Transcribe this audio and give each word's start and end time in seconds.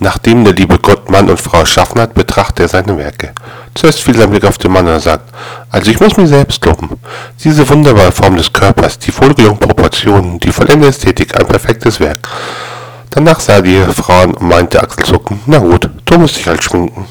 Nachdem 0.00 0.44
der 0.44 0.54
liebe 0.54 0.78
Gott 0.78 1.10
Mann 1.10 1.28
und 1.28 1.40
Frau 1.40 1.58
erschaffen 1.58 2.00
hat, 2.00 2.14
betrachtet 2.14 2.60
er 2.60 2.68
seine 2.68 2.96
Werke. 2.96 3.32
Zuerst 3.74 4.00
fiel 4.00 4.16
sein 4.16 4.30
Blick 4.30 4.44
auf 4.44 4.56
den 4.56 4.70
Mann 4.70 4.86
und 4.86 4.92
er 4.92 5.00
sagt, 5.00 5.34
also 5.70 5.90
ich 5.90 5.98
muss 5.98 6.16
mich 6.16 6.28
selbst 6.28 6.64
loben. 6.64 6.90
Diese 7.42 7.68
wunderbare 7.68 8.12
Form 8.12 8.36
des 8.36 8.52
Körpers, 8.52 8.98
die 8.98 9.16
wohlgelungenen 9.16 9.58
Proportionen, 9.58 10.38
die 10.38 10.52
vollendete 10.52 10.88
Ästhetik, 10.88 11.38
ein 11.38 11.46
perfektes 11.46 11.98
Werk. 11.98 12.28
Danach 13.10 13.40
sah 13.40 13.54
er 13.54 13.62
die 13.62 13.82
Frau 13.92 14.22
und 14.22 14.40
meinte 14.40 14.80
achselzuckend, 14.80 15.40
na 15.46 15.58
gut, 15.58 15.90
du 16.04 16.18
musst 16.18 16.36
dich 16.36 16.46
halt 16.46 16.62
schminken. 16.62 17.06